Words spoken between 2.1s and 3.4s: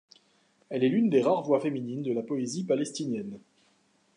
la poésie palestinienne.